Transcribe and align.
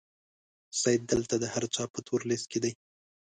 سید 0.81 1.01
دلته 1.11 1.35
د 1.39 1.45
هر 1.53 1.63
چا 1.75 1.83
په 1.93 1.99
تور 2.07 2.21
لیست 2.29 2.45
کې 2.51 2.59
دی. 2.63 2.73